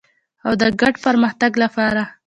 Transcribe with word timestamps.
او 0.45 0.53
د 0.59 0.63
ګډ 0.81 0.93
پرمختګ 1.05 1.51
لپاره. 1.63 2.03